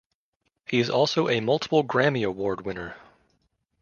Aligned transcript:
He 0.65 0.79
is 0.79 0.89
also 0.89 1.27
a 1.29 1.41
multiple 1.41 1.83
Grammy 1.83 2.25
Award 2.25 2.65
winner. 2.65 2.95